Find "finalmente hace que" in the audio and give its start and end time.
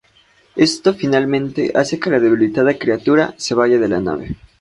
0.95-2.09